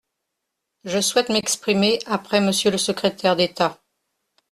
[0.83, 3.79] Je souhaite m’exprimer après Monsieur le secrétaire d’État.